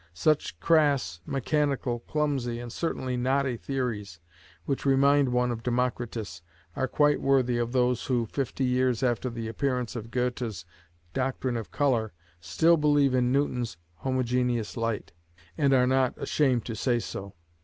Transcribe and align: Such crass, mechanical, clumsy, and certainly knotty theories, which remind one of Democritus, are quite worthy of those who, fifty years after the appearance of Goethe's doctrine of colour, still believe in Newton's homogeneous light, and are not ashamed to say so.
Such 0.15 0.59
crass, 0.59 1.19
mechanical, 1.27 1.99
clumsy, 1.99 2.59
and 2.59 2.73
certainly 2.73 3.15
knotty 3.17 3.55
theories, 3.55 4.19
which 4.65 4.83
remind 4.83 5.29
one 5.29 5.51
of 5.51 5.61
Democritus, 5.61 6.41
are 6.75 6.87
quite 6.87 7.21
worthy 7.21 7.59
of 7.59 7.71
those 7.71 8.07
who, 8.07 8.25
fifty 8.25 8.63
years 8.65 9.03
after 9.03 9.29
the 9.29 9.47
appearance 9.47 9.95
of 9.95 10.09
Goethe's 10.09 10.65
doctrine 11.13 11.55
of 11.55 11.69
colour, 11.69 12.13
still 12.39 12.77
believe 12.77 13.13
in 13.13 13.31
Newton's 13.31 13.77
homogeneous 13.97 14.75
light, 14.75 15.11
and 15.55 15.71
are 15.71 15.85
not 15.85 16.15
ashamed 16.17 16.65
to 16.65 16.75
say 16.75 16.97
so. 16.97 17.35